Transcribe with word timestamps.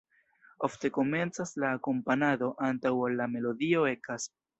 Ofte 0.67 0.89
komencas 0.95 1.53
la 1.63 1.69
akompanado, 1.79 2.49
antaŭ 2.69 2.93
ol 3.03 3.19
la 3.21 3.29
melodio 3.35 3.85
ekas. 3.91 4.27